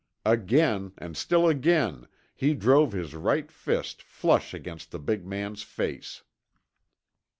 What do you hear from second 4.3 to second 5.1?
against the